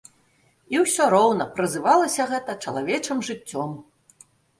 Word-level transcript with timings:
І 0.75 0.79
ўсё 0.83 1.03
роўна 1.13 1.45
празывалася 1.59 2.25
гэта 2.31 2.55
чалавечым 2.71 3.17
жыццём. 3.29 3.77